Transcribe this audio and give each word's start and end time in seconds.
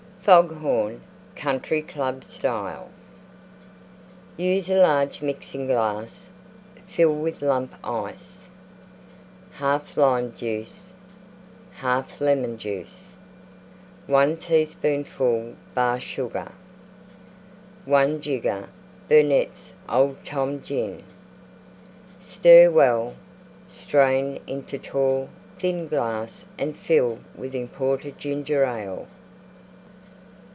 FOG 0.23 0.53
HORN 0.57 1.01
Country 1.35 1.81
Club 1.81 2.23
Style 2.23 2.91
Use 4.37 4.69
a 4.69 4.75
large 4.79 5.23
Mixing 5.23 5.65
glass; 5.65 6.29
fill 6.85 7.15
with 7.15 7.41
Lump 7.41 7.73
Ice. 7.83 8.47
1/2 9.57 9.97
Lime 9.97 10.33
Juice. 10.35 10.93
1/2 11.81 12.21
Lemon 12.21 12.57
Juice. 12.59 13.15
1 14.05 14.37
teaspoonful 14.37 15.55
Bar 15.73 15.99
Sugar. 15.99 16.51
1 17.85 18.21
jigger 18.21 18.69
Burnette's 19.09 19.73
Old 19.89 20.23
Tom 20.23 20.61
Gin. 20.61 21.01
Stir 22.19 22.69
well; 22.69 23.15
strain 23.67 24.39
into 24.45 24.77
tall, 24.77 25.29
thin 25.57 25.87
glass 25.87 26.45
and 26.59 26.77
fill 26.77 27.17
with 27.35 27.55
imported 27.55 28.19
Ginger 28.19 28.63
Ale. 28.65 29.07